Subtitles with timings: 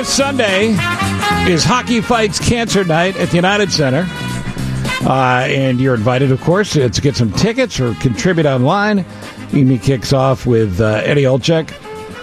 [0.00, 0.68] this Sunday
[1.52, 4.06] is Hockey Fights Cancer Night at the United Center.
[5.04, 9.00] Uh, and you're invited, of course, to get some tickets or contribute online.
[9.52, 11.74] Evening kicks off with uh, Eddie Olczyk,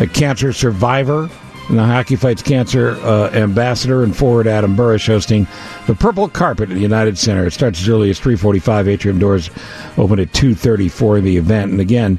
[0.00, 1.30] a cancer survivor,
[1.68, 5.46] and the Hockey Fights Cancer uh, ambassador, and forward Adam Burish hosting
[5.86, 7.46] the Purple Carpet at the United Center.
[7.46, 8.88] It starts as early as 3:45.
[8.88, 9.48] Atrium doors
[9.96, 11.70] open at 2:34 in the event.
[11.70, 12.18] And again,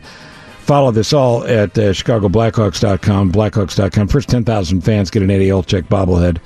[0.62, 4.08] follow this all at uh, ChicagoBlackhawks.com, Blackhawks.com.
[4.08, 6.40] First 10,000 fans get an Eddie Olczyk bobblehead.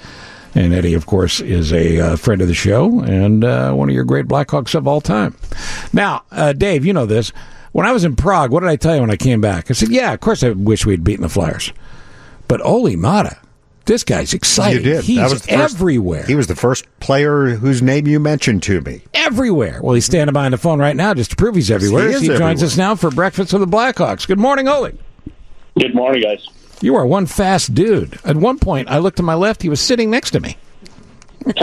[0.58, 3.96] And Eddie, of course, is a uh, friend of the show and uh, one of
[3.96, 5.36] your great Blackhawks of all time.
[5.92, 7.34] Now, uh, Dave, you know this.
[7.74, 9.70] When I was in Prague, what did I tell you when I came back?
[9.70, 11.74] I said, yeah, of course I wish we'd beaten the Flyers.
[12.48, 13.38] But Olli Maatta,
[13.84, 14.86] this guy's excited.
[14.86, 15.04] You did.
[15.04, 16.24] He's That was first- everywhere.
[16.24, 19.02] He was the first player whose name you mentioned to me.
[19.26, 19.80] Everywhere.
[19.82, 22.10] Well, he's standing by on the phone right now just to prove he's everywhere.
[22.10, 22.66] is he joins everywhere.
[22.66, 24.28] us now for breakfast with the Blackhawks.
[24.28, 24.98] Good morning, Olli.
[25.80, 26.48] Good morning, guys.
[26.82, 28.20] You are one fast dude.
[28.24, 29.64] At one point, I looked to my left.
[29.64, 30.58] He was sitting next to me.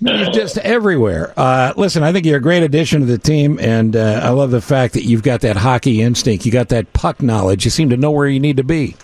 [0.00, 1.32] He's just everywhere.
[1.36, 4.50] Uh, listen, I think you're a great addition to the team, and uh, I love
[4.50, 6.44] the fact that you've got that hockey instinct.
[6.46, 7.64] You got that puck knowledge.
[7.64, 8.96] You seem to know where you need to be.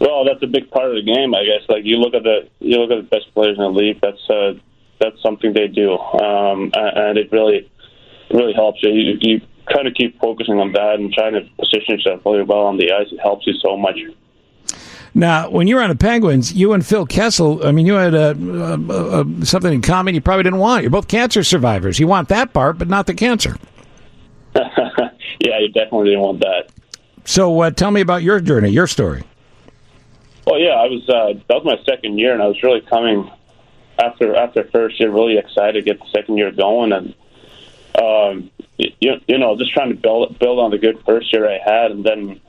[0.00, 1.68] Well, that's a big part of the game, I guess.
[1.68, 4.00] Like you look at the you look at the best players in the league.
[4.00, 4.54] That's uh,
[5.00, 7.70] that's something they do, um, and it really
[8.30, 8.90] really helps you.
[8.90, 9.18] you.
[9.20, 12.76] You try to keep focusing on that and trying to position yourself really well on
[12.76, 13.08] the ice.
[13.10, 13.96] It helps you so much.
[15.14, 18.14] Now, when you were on the Penguins, you and Phil Kessel, I mean, you had
[18.14, 20.82] uh, uh, uh, something in common you probably didn't want.
[20.82, 21.98] You're both cancer survivors.
[21.98, 23.56] You want that part, but not the cancer.
[24.54, 26.70] yeah, you definitely didn't want that.
[27.24, 29.22] So uh, tell me about your journey, your story.
[30.46, 31.08] Well, yeah, I was.
[31.08, 33.30] Uh, that was my second year, and I was really coming
[33.98, 37.14] after after first year, really excited to get the second year going, and
[37.98, 41.58] um, you, you know, just trying to build build on the good first year I
[41.58, 42.40] had, and then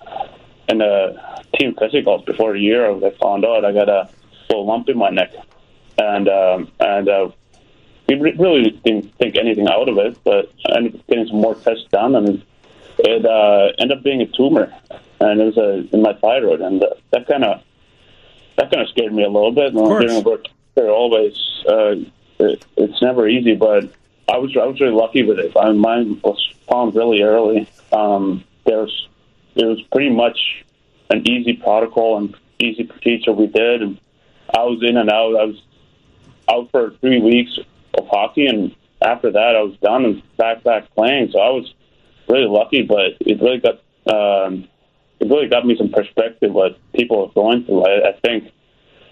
[0.70, 4.10] in the team physicals before the year, I found out I got a
[4.50, 5.32] little lump in my neck,
[5.98, 7.30] and um, and uh,
[8.08, 11.56] we really didn't think anything out of it, but I ended up getting some more
[11.56, 12.44] tests done, and
[13.00, 14.74] it uh, ended up being a tumor,
[15.20, 17.62] and it was a, in my thyroid, and uh, that kind of
[18.58, 19.74] that kind of scared me a little bit.
[19.74, 20.04] And course.
[20.78, 21.36] There always
[21.68, 21.96] uh,
[22.40, 23.92] it, it's never easy, but
[24.30, 25.52] I was I was really lucky with it.
[25.58, 27.68] I, mine was found really early.
[27.92, 29.10] Um, there's
[29.56, 30.38] it was pretty much
[31.10, 34.00] an easy protocol and easy procedure we did, and
[34.56, 35.36] I was in and out.
[35.36, 35.62] I was
[36.50, 37.58] out for three weeks
[37.98, 41.32] of hockey, and after that, I was done and back back playing.
[41.32, 41.74] So I was
[42.30, 43.82] really lucky, but it really got
[44.14, 44.68] um,
[45.20, 47.84] it really got me some perspective what people are going through.
[47.84, 48.52] I, I think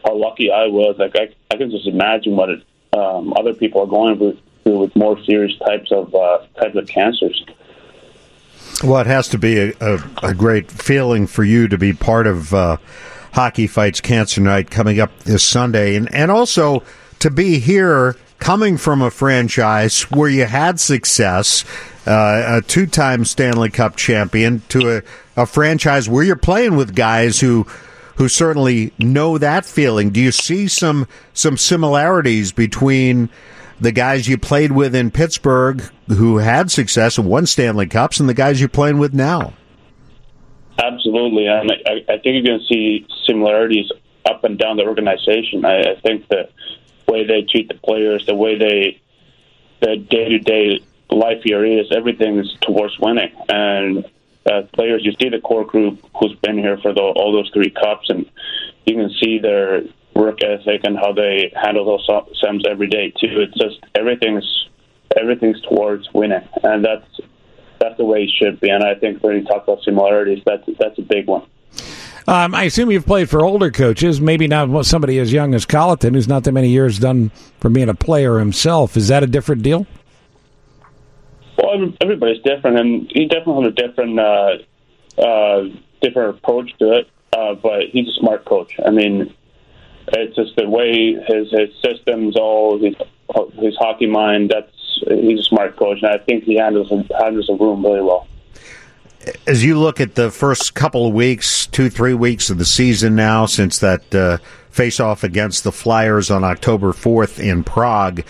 [0.06, 0.96] how lucky I was.
[0.98, 4.96] Like I, I can just imagine what it, um, other people are going through with
[4.96, 7.44] more serious types of uh, types of cancers.
[8.84, 12.28] Well, it has to be a, a, a great feeling for you to be part
[12.28, 12.78] of uh,
[13.34, 16.84] Hockey Fights Cancer Night coming up this Sunday, and and also
[17.20, 21.64] to be here coming from a franchise where you had success,
[22.06, 27.40] uh, a two-time Stanley Cup champion, to a, a franchise where you're playing with guys
[27.40, 27.66] who
[28.16, 30.10] who certainly know that feeling.
[30.10, 33.30] Do you see some some similarities between
[33.80, 38.30] the guys you played with in Pittsburgh who had success and won Stanley Cups and
[38.30, 39.54] the guys you're playing with now?
[40.78, 43.92] Absolutely, I, I I think you're going to see similarities
[44.26, 45.66] up and down the organization.
[45.66, 46.50] I, I think the
[47.08, 49.02] way they treat the players, the way they,
[49.82, 53.32] the day to day life here is, everything is towards winning.
[53.48, 54.06] And
[54.50, 57.72] uh, players, you see the core group who's been here for the, all those three
[57.72, 58.26] cups, and
[58.86, 59.84] you can see their
[60.14, 62.08] work ethic and how they handle those
[62.42, 63.42] sems every day too.
[63.42, 64.70] It's just everything's
[65.20, 67.20] everything's towards winning, and that's
[67.80, 68.70] that's the way it should be.
[68.70, 71.44] And I think when you talk about similarities, that's that's a big one.
[72.28, 76.16] Um, I assume you've played for older coaches, maybe not somebody as young as Colliton,
[76.16, 77.30] who's not that many years done
[77.60, 78.98] from being a player himself.
[78.98, 79.86] Is that a different deal?
[82.02, 84.58] Everybody's different, and he definitely has a different uh,
[85.22, 85.64] uh,
[86.02, 87.10] different approach to it.
[87.36, 88.74] Uh, but he's a smart coach.
[88.86, 89.34] I mean,
[90.08, 92.96] it's just the way his his systems, all his
[93.60, 94.52] his hockey mind.
[94.54, 94.72] That's
[95.08, 98.28] he's a smart coach, and I think he handles handles the room really well.
[99.48, 103.16] As you look at the first couple of weeks, two, three weeks of the season
[103.16, 104.38] now, since that uh,
[104.70, 108.24] face off against the Flyers on October 4th in Prague,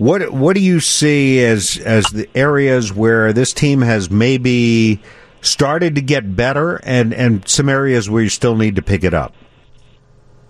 [0.00, 4.98] what what do you see as as the areas where this team has maybe
[5.42, 9.12] started to get better and, and some areas where you still need to pick it
[9.12, 9.34] up?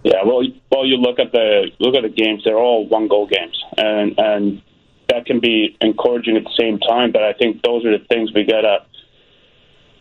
[0.05, 3.27] Yeah, well, well, you look at the look at the games; they're all one goal
[3.27, 4.63] games, and and
[5.09, 7.11] that can be encouraging at the same time.
[7.11, 8.87] But I think those are the things we gotta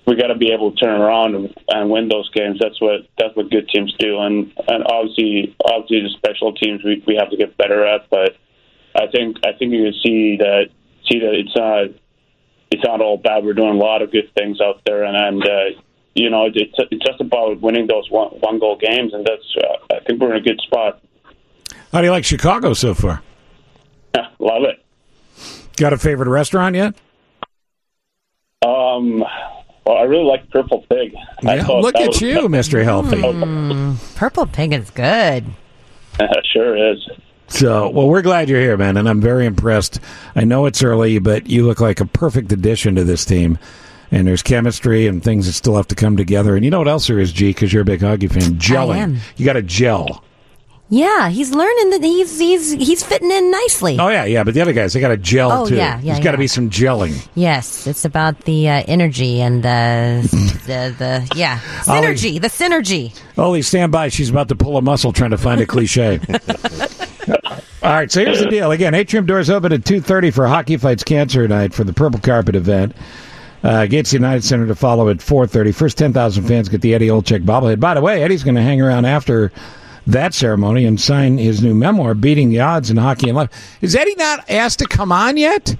[0.05, 2.59] we got to be able to turn around and, and win those games.
[2.61, 7.03] That's what that's what good teams do, and and obviously obviously the special teams we,
[7.07, 8.11] we have to get better at.
[8.11, 8.37] But
[8.99, 10.65] I think I think you can see that
[11.09, 11.87] see that it's not
[12.71, 13.43] it's not all bad.
[13.43, 15.81] We're doing a lot of good things out there, and and uh,
[16.15, 19.95] you know it's it's just about winning those one one goal games, and that's uh,
[19.95, 21.01] I think we're in a good spot.
[21.91, 23.21] How do you like Chicago so far?
[24.39, 24.83] Love it.
[25.77, 26.95] Got a favorite restaurant yet?
[28.65, 29.19] Um,
[29.85, 31.13] well, I really like Purple Pig.
[31.41, 33.21] Yeah, thought look at was- you, Mister Healthy.
[34.15, 35.45] Purple Pig is good.
[36.53, 37.09] sure is.
[37.49, 39.99] So, well, we're glad you're here, man, and I'm very impressed.
[40.35, 43.57] I know it's early, but you look like a perfect addition to this team.
[44.11, 46.55] And there's chemistry and things that still have to come together.
[46.55, 48.55] And you know what else there is, G, because you're a big hockey fan?
[48.57, 49.19] Gelling.
[49.37, 50.23] You got to gel.
[50.91, 53.97] Yeah, he's learning that he's he's he's fitting in nicely.
[53.99, 54.43] Oh yeah, yeah.
[54.43, 55.75] But the other guys, they got to gel Oh, too.
[55.75, 56.41] yeah, yeah, There's got to yeah.
[56.41, 57.27] be some gelling.
[57.35, 60.27] Yes, it's about the uh, energy and the
[60.65, 62.01] the the yeah Olli.
[62.07, 62.41] synergy.
[62.41, 63.15] The synergy.
[63.37, 64.09] Olli, stand by.
[64.09, 66.19] She's about to pull a muscle trying to find a cliche.
[67.81, 68.71] All right, so here's the deal.
[68.71, 72.55] Again, atrium doors open at 2.30 for Hockey Fights Cancer Night for the Purple Carpet
[72.57, 72.93] event.
[73.63, 75.73] Uh, Gates United Center to follow at 4.30.
[75.73, 77.79] First 10,000 fans get the Eddie Olczyk bobblehead.
[77.79, 79.51] By the way, Eddie's going to hang around after
[80.07, 83.77] that ceremony and sign his new memoir, Beating the Odds in Hockey and Life.
[83.81, 85.75] Is Eddie not asked to come on yet?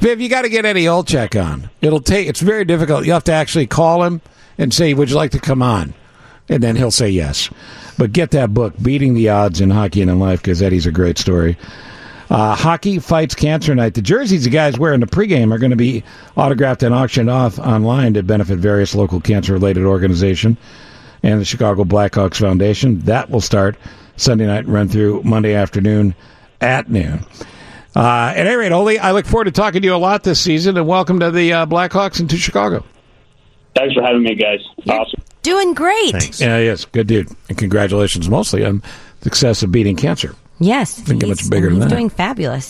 [0.00, 1.70] Viv, you got to get Eddie Olczyk on.
[1.82, 2.26] It'll take.
[2.26, 3.04] It's very difficult.
[3.06, 4.20] You have to actually call him
[4.58, 5.94] and say, "Would you like to come on?"
[6.48, 7.48] And then he'll say yes.
[7.96, 10.92] But get that book, "Beating the Odds in Hockey and in Life," because Eddie's a
[10.92, 11.56] great story.
[12.30, 13.94] Uh, Hockey fights cancer night.
[13.94, 16.02] The jerseys the guys wear in the pregame are going to be
[16.36, 20.56] autographed and auctioned off online to benefit various local cancer-related organizations
[21.22, 23.00] and the Chicago Blackhawks Foundation.
[23.00, 23.76] That will start
[24.16, 26.14] Sunday night and run through Monday afternoon
[26.60, 27.24] at noon.
[27.94, 30.40] Uh, at any rate, Olli, I look forward to talking to you a lot this
[30.40, 32.84] season, and welcome to the uh, Blackhawks and to Chicago.
[33.76, 34.60] Thanks for having me, guys.
[34.88, 35.22] Awesome.
[35.44, 36.12] Doing great.
[36.12, 36.40] Thanks.
[36.40, 38.82] Yeah, yes, good dude, and congratulations mostly on
[39.20, 40.34] the success of beating cancer.
[40.58, 41.90] Yes, I Think it he's- much bigger than that.
[41.90, 42.62] doing fabulous.